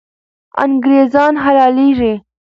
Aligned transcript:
انګریزان 0.63 1.33
حلالېږي. 1.43 2.13